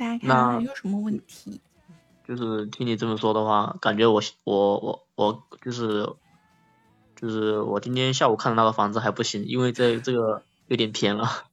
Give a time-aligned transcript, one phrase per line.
[0.00, 1.60] 大家看有什么问题？
[2.26, 6.08] 就是听你这么说的话，感觉我我我我就是
[7.14, 11.44] 就是我今天下午看的那个房子还不行，因为这这个有点偏了。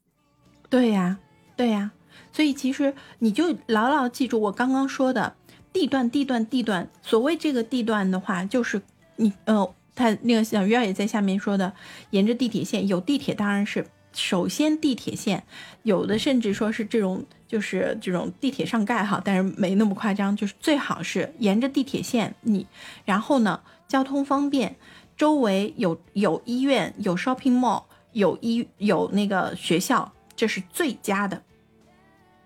[0.70, 1.18] 对呀，
[1.58, 1.92] 对呀，
[2.32, 5.36] 所以其实你就牢牢记住我刚刚说的
[5.74, 6.90] 地段、地段、地段。
[7.02, 8.82] 所谓这个地段的话，就是
[9.18, 11.74] 你呃，他那个小鱼儿也在下面说的，
[12.12, 13.86] 沿着地铁线有地铁，当然是
[14.18, 15.44] 首先地铁线，
[15.84, 22.66] 有的甚至说是这种就是这种地铁上盖哈，但是没那么夸张，就是最好是沿着地铁线你，
[23.06, 24.76] 然后呢交通方便，
[25.16, 31.44] 周围有有医院、有 shopping mall、有医有那个学校，这是最佳的。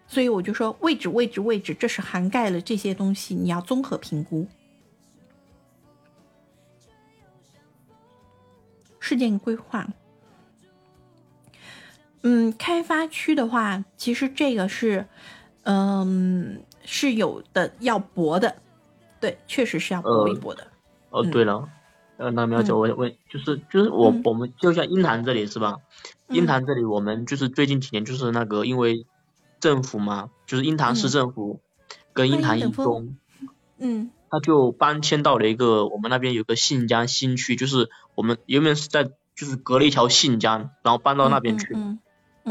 [0.08, 4.46] 所以我就说位置、位置、位置，这是涵盖了这些东西，你要综合评估。
[9.00, 9.88] 事件规划，
[12.24, 15.08] 嗯，开发区的话，其实这个是，
[15.64, 18.56] 嗯，是有的要搏的，
[19.20, 20.68] 对，确实是要搏一搏的。
[21.10, 21.68] 哦，嗯对了，
[22.18, 25.78] 呃，那苗姐，我问，就是就是我、嗯我们就像鹰潭这里是吧？
[26.30, 29.06] 鹰潭这里我们就是最近几年就是那个因为
[29.60, 31.60] 政府嘛，就是鹰潭市嗯政府
[32.14, 33.18] 跟鹰潭一中，
[33.80, 39.04] 嗯他就搬迁到了一个我们那边有个信江新区，就是我们原本是在
[39.36, 41.76] 就是隔了一条信江，然后搬到那边去，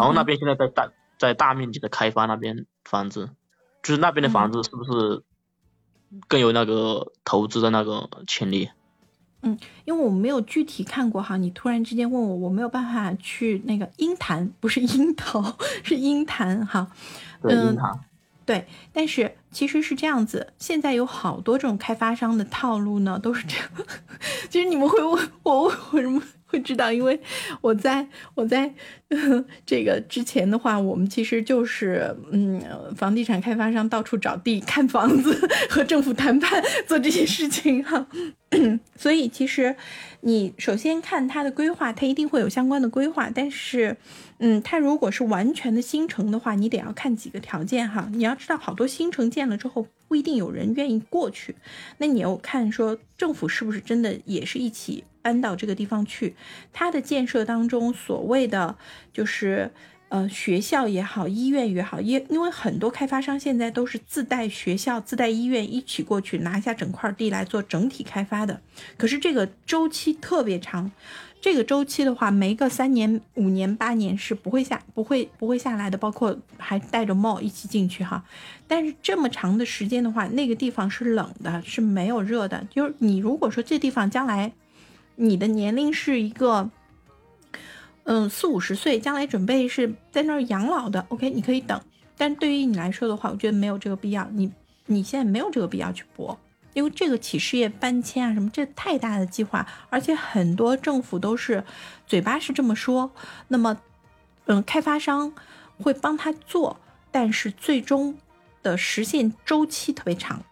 [0.00, 3.30] 然后那嗯边现在在大在大面积的开发那边房子，
[3.82, 5.22] 就是那边的嗯房子是不是
[6.26, 8.70] 更有那个投资的那个潜力？
[9.42, 16.90] 嗯因为我没有具体看过哈，你突然之间问我，我没有办法去那个鹰潭， 不是樱桃，是鹰潭哈。
[17.42, 17.76] 对，嗯。
[18.46, 23.68] 对，但是其实是这样子，现在有好多这种开发商的套路呢，都是这样。
[24.50, 27.18] 其实你们会问我为什么会知道，因为
[27.60, 28.72] 我在我在、
[29.64, 32.60] 这个之前的话，我们其实就是嗯，
[32.96, 38.06] 房地产开发商到处找地、看房子 和政府谈判做这些事情哈。
[38.96, 39.76] 所以其实
[40.22, 43.96] 你首先看它的规划，它一定会有相关的规划，但是。
[44.42, 48.08] 嗯，它如果是完全的新城的话，你得要看几个条件哈。
[48.10, 51.54] 你要知道，好多新城建了之后，不一定有人愿意过去。
[51.98, 56.34] 那你要看说政府是不是真的也是一起搬到这个地方去。
[56.72, 58.76] 它的建设当中，所谓的
[59.12, 59.70] 就是
[60.08, 68.60] 呃学校也好，医院也好，因因为很多开发商现在都是自带学校、自带医院一起过去拿下整块地来做整体开发的。
[68.96, 70.90] 可是这个周期特别长。
[71.40, 78.22] 这个周期的话，没个三年、五年、八年是不会下、不会、不会下来的，包括还带着帽一起进去哈。
[78.68, 82.66] 但是这么长的时间的话，那个地方是冷的，是没有热的。
[82.70, 84.52] 就是你如果说这地方将来
[85.16, 86.70] 你的年龄是一个，
[88.04, 91.80] 嗯，四五十岁，将来准备是在那儿养老的，OK，你可以等。
[92.18, 94.28] 但对于你来说的话，我觉得没有这个必要。
[94.32, 94.52] 你
[94.84, 96.38] 你现在没有这个必要去搏。
[96.72, 101.64] 因为这个企事业搬迁啊什么，这太大的计划，而且很多政府都是
[102.06, 103.10] 嘴巴是这么说，
[103.48, 103.76] 那么，
[104.46, 105.32] 嗯，开发商
[105.78, 106.78] 会帮他做，
[107.10, 108.16] 但是最终
[108.62, 110.42] 的实现周期特别长。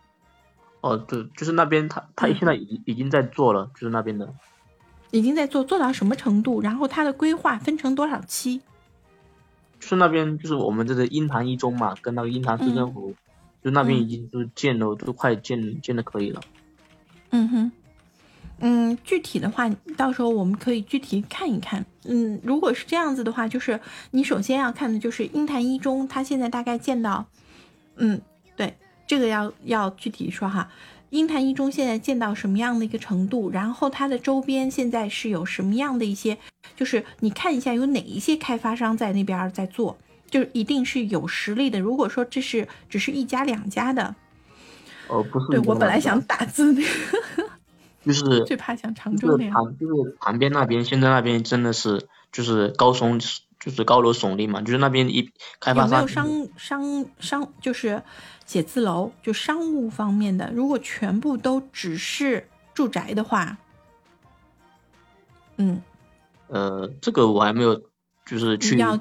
[0.80, 4.32] 哦，对，就是那边他他嗯现在已经已经在做了，就是那边的。
[5.10, 6.60] 已经在做，做到什么程度？
[6.60, 8.60] 然后它的规划分成多少期？
[9.80, 13.14] 就是那边就是我们这个鹰潭一中嘛，跟那个鹰潭市政府，
[13.62, 16.41] 就那边已经都建了，都快建建的可以了。
[17.30, 17.72] 嗯哼，
[18.60, 21.84] 嗯，具体的话，到时候我们可以具体看一看。
[22.04, 23.78] 嗯，如果是这样子的话，就是
[24.12, 27.26] 你首先要看的就是鹰潭一中，它现在大概建到，
[27.97, 28.20] 嗯，
[28.56, 28.76] 对，
[29.06, 30.70] 这个要要具体说哈。
[31.10, 33.50] 鹰潭一中现在建到什么样的一个程度？
[33.50, 36.36] 然后它的周边现在是有什么样的一些，
[36.76, 39.97] 就是你看一下有哪一些开发商在那边在做，
[40.31, 41.78] 就是一定是有实力的。
[41.81, 44.15] 如果说这是只是一家两家的，
[45.09, 46.83] 哦，不是对我本来想打字的，
[48.05, 49.55] 就是 最怕像常州那样。
[49.55, 53.19] 旁就是旁边那边，现在那边真的是就是高耸
[53.59, 58.03] 就是高楼耸立嘛，就是那边一开发有没有商商商商就是
[58.47, 60.51] 写字楼，就商务方面的？
[60.54, 63.59] 如果全部都只是住宅的话，
[65.57, 65.83] 嗯，
[66.47, 67.83] 呃，这个我还没有
[68.24, 69.01] 就是去要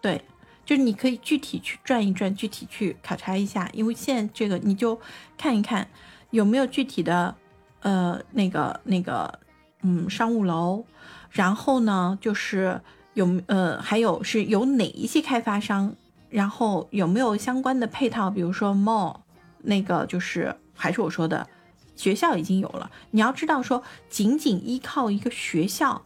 [0.00, 0.22] 对，
[0.68, 5.00] 就是你可以具体去转一转，具体去考察一下，因为现在这个你就
[5.38, 5.88] 看一看
[6.28, 7.34] 有没有具体的
[7.80, 9.38] 呃那个那个
[9.80, 10.84] 嗯商务楼，
[11.30, 12.82] 然后呢就是
[13.14, 15.94] 有呃还有是有哪一些开发商，
[16.28, 19.20] 然后有没有相关的配套，比如说 mall
[19.62, 21.48] 那个就是还是我说的。
[21.96, 26.02] 学校已经有了，你要知道说，仅仅依靠一个学校，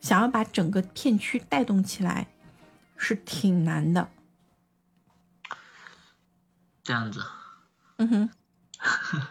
[0.00, 2.26] 想要把整个片区带动起来，
[3.02, 4.08] 是挺难的。
[6.84, 7.20] 这样子。
[7.96, 8.30] 嗯哼。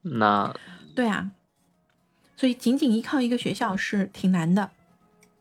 [0.00, 0.54] 那。
[0.96, 1.30] 对啊。
[2.36, 4.70] 所以仅仅依靠一个学校是挺难的。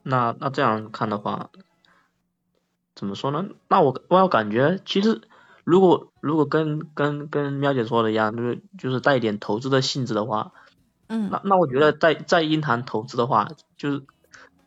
[0.03, 1.49] 那那这样看的话，
[2.93, 3.47] 怎么说呢？
[3.69, 5.21] 那我我要感觉，其实
[5.63, 10.51] 如果如果跟跟跟喵姐说的一样，就是就是带一点投资的性质的话，
[11.07, 14.05] 嗯，那那我觉得在在鹰潭投资的话，就是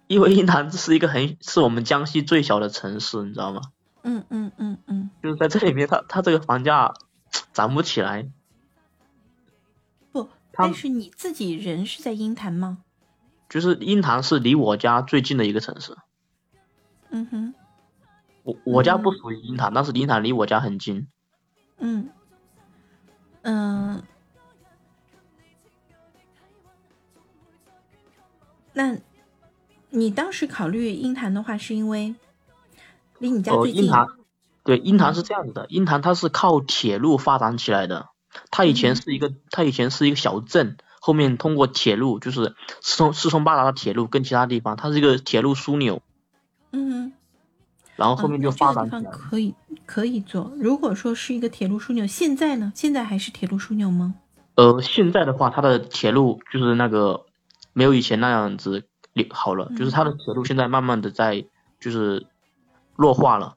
[0.06, 3.60] 因为鹰潭是一个很是我们江西最小的城市，你知道吗？
[4.02, 6.94] 嗯嗯嗯嗯，就是在这里面，它它这个房价
[7.52, 8.30] 涨不起来。
[10.10, 12.78] 不但是你自己人是在鹰潭吗？
[13.48, 15.96] 就是鹰潭是离我家最近的一个城市。
[17.10, 17.54] 嗯哼。
[18.42, 21.06] 我我家不属于鹰潭，但是鹰潭离我家很近。
[21.78, 22.08] 嗯。
[23.42, 24.02] 嗯。
[28.72, 28.96] 那，
[29.90, 32.14] 你当时考虑鹰潭的话，是因为
[33.18, 33.90] 离你家最近？
[34.62, 38.08] 对，鹰潭是这样子的，鹰潭它是靠铁路发展起来的。
[38.50, 46.02] 它以前是一个，它以前是一个小镇，后面通过铁路，就是四通四通八达的铁路，跟其他地方，它是一个铁路枢纽。
[46.72, 47.12] 嗯。
[47.96, 49.10] 然后后面就发展起来。
[49.10, 50.52] 可以可以做。
[50.56, 52.72] 如果说是一个铁路枢纽，现在呢？
[52.74, 54.14] 现在还是铁路枢纽吗？
[54.54, 57.26] 呃，现在的话，它的铁路就是那个
[57.80, 58.84] 没有以前那样子
[59.30, 61.46] 好了，就是它的铁路现在慢慢的在
[61.78, 62.26] 就是
[62.94, 63.56] 弱化了。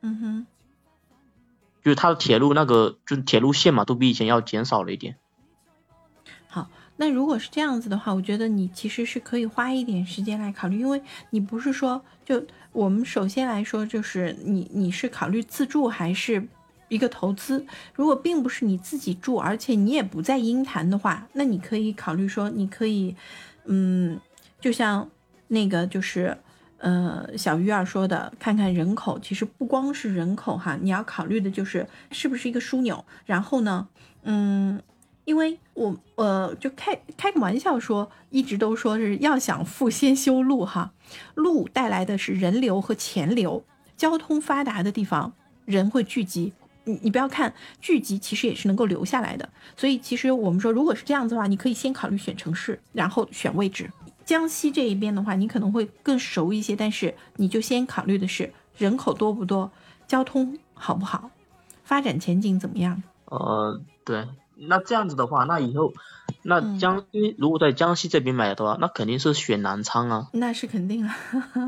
[0.00, 0.46] 嗯哼。
[1.80, 5.16] 就是它的铁路那个，就是铁路线嘛，都比以前要减少了一点。
[6.48, 11.00] 好，那如果是这样子的话，我觉得你其实是可以花一点时间来考虑，因为
[11.30, 16.48] 你不是说，就我们首先来说，就是你你是考虑自助还是
[16.88, 17.66] 一个投资？
[17.94, 23.14] 如果并不是你自己住，而且你也不在鹰潭的话，那你可以考虑说，你可以，
[23.64, 24.20] 嗯，
[24.60, 25.08] 就像
[25.48, 26.38] 那个就是。
[26.78, 33.02] 呃，小鱼儿说的，看看人口，其实不光是人口哈，你要考虑的就是是不是一个枢纽。
[33.24, 33.88] 然后呢，
[34.24, 34.78] 嗯，
[35.24, 40.92] 因为我呃就开开个玩笑说，一直都说是要想富先修路哈，
[41.34, 43.64] 路带来的是人流和钱流，
[43.96, 45.32] 交通发达的地方
[45.64, 46.52] 人会聚集，
[46.86, 49.48] 你你不要看聚集，其实也是能够留下来的。
[49.76, 53.90] 所以其实我们说，如果是这样子的话，你可以先考虑选城市，然后选位置。
[54.24, 59.70] 江西这一边的话，你可能会更熟一些，但是你就先考虑的是人口多不多，
[60.06, 61.30] 交通好不好，
[61.84, 63.02] 发展前景怎么样？
[63.26, 65.92] 呃，对，那这样子的话，那以后
[66.42, 70.28] 那江西如果在江西这边买的话，那肯定是选南昌啊。
[70.32, 71.16] 那是肯定啊。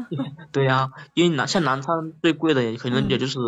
[0.51, 3.39] 对呀，因为南像南昌最贵的可能也就是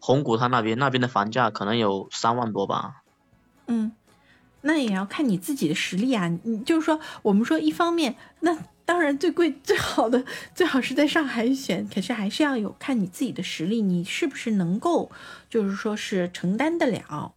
[0.00, 3.02] 红谷滩那边，那边的房价可能有三万多吧。
[3.66, 3.92] 嗯。
[4.62, 6.26] 那也要看你自己的实力啊！
[6.42, 10.24] 你就是说，我们说一方面，那当然最贵最好的
[10.56, 15.12] 最好是在上海选，可是还是要有看你自己的实力，你是不是能够，
[15.48, 17.34] 就是说是承担得了，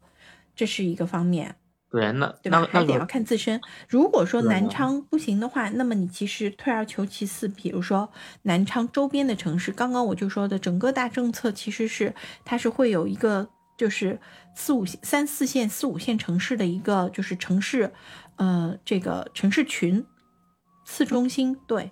[0.56, 1.56] 这是一个方面。
[1.90, 2.68] 对，那对吧？
[2.72, 3.60] 还得要看自身。
[3.88, 8.10] 如果说南昌不行的话，那么你其实退而求其次，比如说
[8.44, 12.14] 南昌周边的城市，刚刚我就说的整个大政策其实是
[12.46, 13.50] 它是会有一个。
[13.80, 14.20] 就是
[14.56, 17.94] 四五线、三四线、四五线城市的一个就是城市，
[18.36, 20.06] 呃，这个城市群，
[20.84, 21.90] 次中心，对，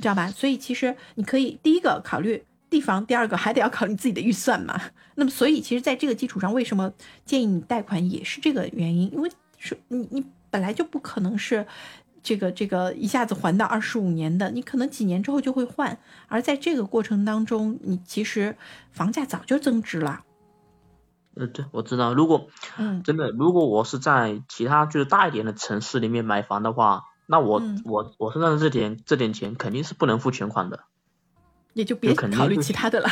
[0.00, 0.30] 知道吧？
[0.30, 4.80] 所以其实你可以第一个考虑地方，第二个还得要考虑自己的预算嘛。
[5.16, 6.92] 那么，所以其实在这个基础上，为什么
[7.26, 9.12] 建议你贷款也是这个原因？
[9.12, 11.66] 因为是你你本来就不可能是。
[12.22, 15.98] 这个这个一下子还到二十五年的，你可能几年之后就会换，
[16.28, 18.58] 而在这个过程当中，你其实
[18.92, 20.20] 房价早就增值了。
[21.34, 22.12] 呃，对，我知道。
[22.12, 30.80] 如果，嗯，真的，如果我是在其他就是大一点的城市里面买房的话，那我我我身上的这点这点钱肯定是不能付全款的，
[31.80, 33.08] 也就别考虑其他的了。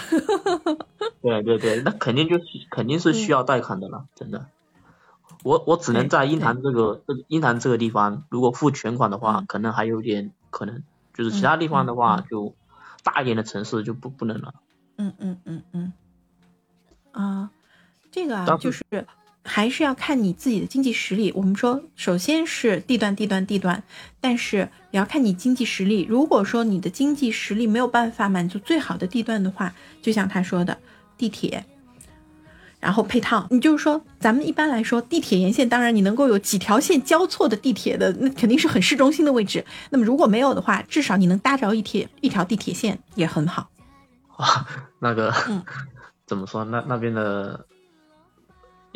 [1.23, 4.47] 对对对，那肯定就是肯定是需要贷款的了，真的。
[5.43, 10.83] 我我只能在鹰潭这个这鹰潭这个地方，如果付全款的话，可能还有点可能，
[11.15, 12.55] 就是其他地方的话，就
[13.03, 14.55] 大一点的城市就不不能了。
[14.97, 15.93] 嗯嗯嗯嗯。
[17.13, 17.51] 啊，
[18.11, 18.85] 这个啊，就是
[19.45, 21.33] 还是要看你自己的经济实力。
[21.35, 23.83] 我们说，首先是地段地段地段，
[24.21, 26.07] 但是也要看你经济实力。
[26.09, 30.79] 如果说你的经济实力没有办法满足最好的地段的话，就像他说的，
[31.17, 31.65] 地铁。
[32.81, 39.65] 然后配套，你就是说，咱们一般来说，地铁沿线，当然你能够有几条线交错的地铁的，那肯定是很市中心的位置。
[39.91, 43.69] 那么如果没有的话，至少你能搭着一铁一条地铁线也很好。
[44.37, 44.65] 啊，
[45.01, 45.65] 那个，嗯，
[46.25, 46.65] 怎么说？
[46.67, 47.67] 那那边的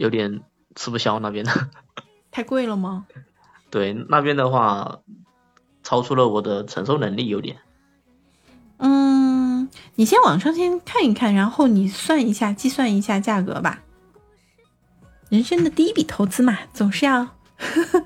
[0.02, 0.42] 有点
[0.74, 1.68] 吃不消，那边的
[2.32, 3.06] 太贵了吗？
[3.70, 4.98] 对，那边的话，
[5.84, 7.58] 超出了我的承受能力，有点。
[8.78, 13.80] 嗯，你先网上先看一看，然后你算一下，计算一下价格吧。
[15.28, 17.28] 人生的第一笔投资嘛，总是要，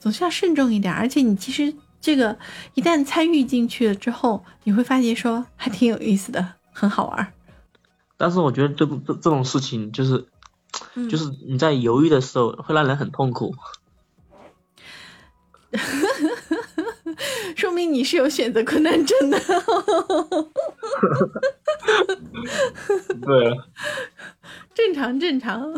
[0.00, 0.92] 总是要慎重一点。
[0.92, 2.36] 而且你其实这个
[2.74, 7.32] 一旦参与进去了之后，你会发现说还挺有意思的，很好玩。
[8.16, 10.26] 但是我觉得这这这种事情就是，
[10.94, 13.54] 嗯就是你在犹豫的时候会让人很痛苦。
[17.56, 19.38] 说明你是有选择困难症的。
[23.20, 23.56] 对，
[24.74, 25.74] 正常正常。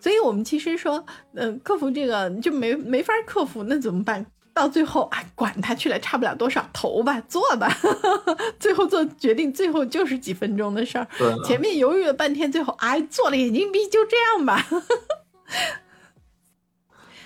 [0.00, 1.04] 所以我们其实说，
[1.34, 4.24] 嗯、克服这个就没没法克服，那怎么办？
[4.58, 7.72] 到最后，哎，管他去了，差不了多少，投吧，做吧。
[8.58, 11.06] 最后做决定，最后就是几分钟的事儿。
[11.44, 14.66] 前面犹豫了半天，最后哎，做了眼睛闭，就这样吧。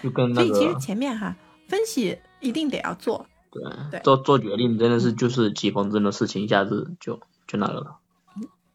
[0.03, 1.35] 就跟那所以其实前面哈
[1.69, 7.99] 分析一定得要做，对对做做决定真的是就是几分钟的事情，一下子就就那个了。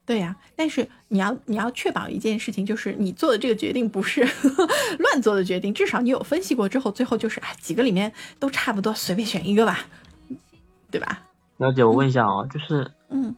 [0.08, 4.26] 对呀，但是你要你要确保一件事情，就是你做的这个决定不是
[5.00, 9.86] 乱做的决定，至少你有分析过之后，最后就是啊几个里面都差不多，随便选一个吧。
[10.90, 11.24] 对吧？
[11.58, 13.36] 了解，我问一下啊，就是嗯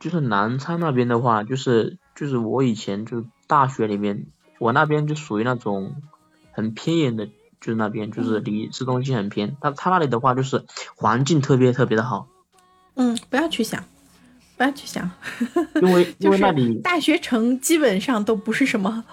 [0.00, 4.26] 就是南昌那边的话，就是就是我以前就大学里面，
[4.58, 5.94] 我那边就属于那种
[6.50, 7.26] 很偏远的，
[7.60, 10.64] 就是那边就是离市中心很偏，他他那里的话就是
[10.96, 12.26] 环境特别特别的好。
[12.96, 13.84] 嗯，不要去想。
[14.56, 15.10] 不要去想，
[15.82, 19.04] 因为因就是为那里大学城基本上都不是什么，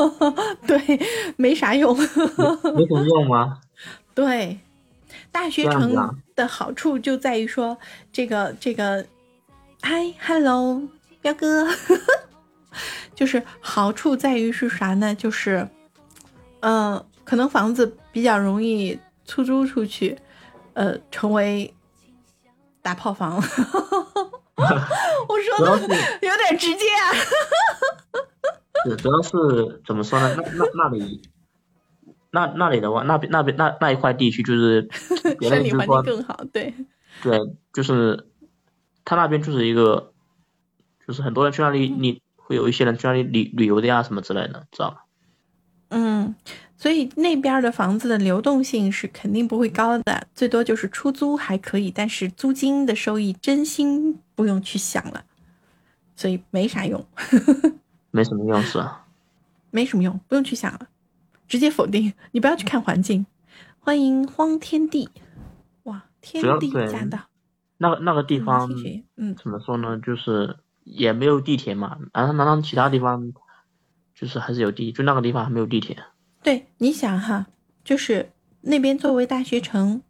[0.66, 0.78] 对，
[1.36, 1.96] 没啥用。
[1.96, 3.58] 没什么用吗？
[4.14, 4.58] 对，
[5.30, 5.94] 大学城
[6.34, 7.76] 的好处就在于说，
[8.12, 9.04] 这个这个，
[9.82, 10.82] 嗨，hello，
[11.20, 11.66] 彪哥，
[13.14, 15.14] 就是好处在于是啥呢？
[15.14, 15.68] 就是，
[16.60, 20.16] 呃，可能房子比较容易出租出去，
[20.72, 21.74] 呃，成为
[22.80, 23.42] 大炮房。
[25.28, 27.12] 我说的有点直接啊。
[28.84, 30.34] 是主要是怎么说呢？
[30.36, 31.22] 那那那里。
[32.32, 34.82] 那那里的话，那边那边那那一块地区就是
[35.40, 36.74] 别山里环境人就是说更好，对，
[37.22, 37.40] 对，
[37.72, 38.26] 就是
[39.06, 40.12] 他那边就是一个，
[41.06, 45.05] 就是很多人去那里，你会有一些人去那里旅旅游的呀什么之类的，知道吧？
[45.88, 46.34] 嗯，
[46.76, 55.24] 所以那边的房子的流动性是肯定不会高的，最多就是出租还可以，但是租金的收益真心不用去想了，
[56.16, 57.06] 所以没啥用，
[58.10, 59.06] 没什么用是吧？
[59.70, 60.88] 没什么用，不用去想了，
[61.46, 63.26] 直接否定，你不要去看环境。
[63.78, 65.08] 欢迎荒天地，
[65.84, 67.20] 哇，天地主要对驾到，
[67.78, 68.70] 那个那个地嗯方
[69.16, 69.96] 嗯，怎么说呢？
[70.04, 73.32] 就是也没有地铁嘛，然后难道其他地方
[74.18, 75.96] 就是还是有地，就那个地方还没有地铁。
[76.42, 77.46] 对，你想哈，
[77.84, 78.30] 就是
[78.62, 80.00] 那边作为大学城，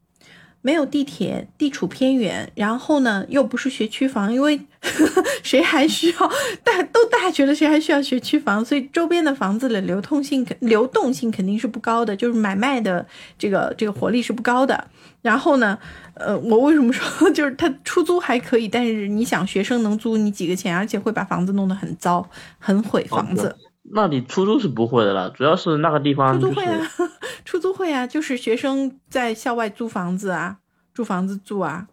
[0.63, 4.61] 没有地铁，地处偏远，然后呢又不是学区房，因为
[5.43, 6.31] 谁还需要
[6.63, 8.65] 大都大学了，谁还需要学区房？
[8.65, 13.05] 所以周边的房子的流通性肯流动性肯定是不高的，就是买卖的
[13.37, 14.89] 这个这个活力是不高的。
[15.23, 15.77] 然后呢，
[16.15, 23.49] 呃，我为什么说 就是它出租还可以，但是你想学生能租你几个钱，而且会把房子弄得很糟，很毁房子。
[23.49, 23.57] 哦
[23.93, 26.91] 那你出租是不会的啦，主要是那个地方就是出租会啊，
[27.45, 30.59] 出租会啊，就是学生在校外租房子啊，
[30.95, 31.89] 租房子住啊。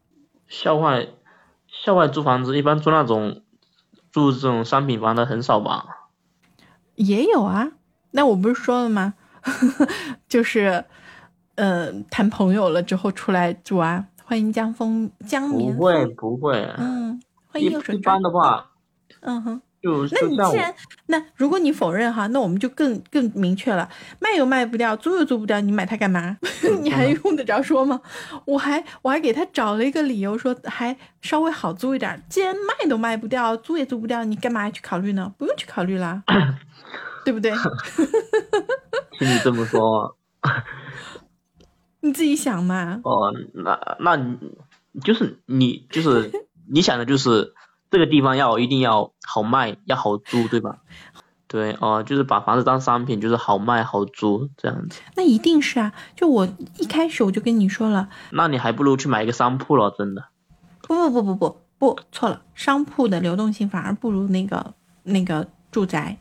[0.48, 1.08] 校外
[1.68, 3.42] 校外租房子，一般租那种
[4.12, 5.86] 住这种商品房的很少吧？
[6.96, 7.72] 也有啊，
[8.12, 9.14] 那我不是说了吗？
[10.30, 10.86] 就是，
[11.56, 14.08] 呃，谈朋友了之后出来住啊。
[14.26, 18.72] 欢迎江风江明不会，不会，嗯，欢迎右手一般的话
[19.20, 19.62] 嗯哼。
[19.84, 20.74] 就那你既然
[21.08, 23.90] 那如果你否认哈，那我们就更更明确了，
[24.22, 26.38] 卖又卖不掉，租又租不掉，你买它干嘛？
[26.82, 28.00] 你还用得着说吗？
[28.46, 32.24] 我还我还给他找了一个理由，说还稍微好租一点。
[32.30, 35.34] 既然卖都卖不掉，租也租不掉，你干嘛还去考虑呢？
[35.38, 36.24] 不用去考虑啦，
[37.26, 37.52] 对不对？
[39.20, 40.16] 听你这么说，
[42.00, 43.02] 你自己想嘛。
[43.04, 44.38] 哦，那那你
[45.04, 46.32] 就是你就是
[46.72, 47.54] 你想的就是
[47.94, 50.78] 这个地方要一定要好卖，要好租，对吧？
[51.48, 55.00] 对哦、就是把房子当商品，就是好卖好租这样子。
[55.16, 56.48] 那一定是啊，就我
[56.80, 60.26] 一开始我就跟你说了，那你还不如去买一个商铺了，真的。
[60.82, 64.74] 不不不不不不，错了，商铺的流动性反而不如那个
[65.04, 66.18] 那个住宅，